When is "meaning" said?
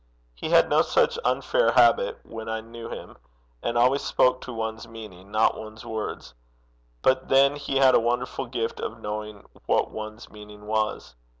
4.87-5.29, 10.31-10.65